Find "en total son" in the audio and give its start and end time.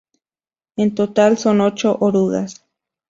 0.77-1.61